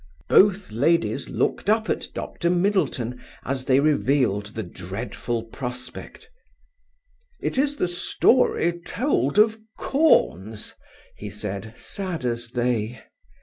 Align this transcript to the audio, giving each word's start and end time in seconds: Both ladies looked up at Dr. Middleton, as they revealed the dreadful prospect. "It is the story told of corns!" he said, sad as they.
Both 0.29 0.71
ladies 0.71 1.29
looked 1.29 1.69
up 1.69 1.87
at 1.87 2.07
Dr. 2.15 2.49
Middleton, 2.49 3.21
as 3.45 3.65
they 3.65 3.79
revealed 3.79 4.47
the 4.47 4.63
dreadful 4.63 5.43
prospect. 5.43 6.27
"It 7.39 7.55
is 7.59 7.75
the 7.77 7.87
story 7.87 8.81
told 8.83 9.37
of 9.37 9.59
corns!" 9.77 10.73
he 11.17 11.29
said, 11.29 11.73
sad 11.77 12.25
as 12.25 12.49
they. 12.49 13.03